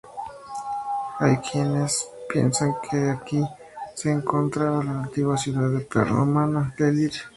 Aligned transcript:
Hay 1.19 1.35
quienes 1.37 2.09
piensan 2.27 2.73
que 2.89 3.11
aquí 3.11 3.39
se 3.93 4.11
encontraba 4.11 4.83
la 4.83 5.03
antigua 5.03 5.37
ciudad 5.37 5.79
prerromana 5.87 6.73
de 6.75 6.91
Lir. 6.91 7.13